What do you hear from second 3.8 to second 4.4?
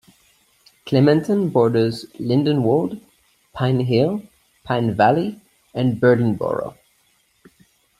Hill,